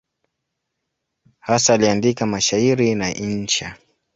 [1.39, 3.75] Hasa aliandika mashairi na insha.